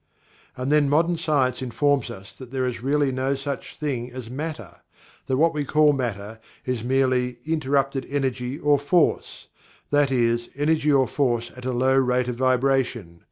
[0.57, 4.77] And then Modern Science informs us that there is really no such thing as Matter
[5.27, 9.49] that what we call Matter is merely "interrupted energy or force,"
[9.91, 13.19] that is, energy or force at a low rate of vibration.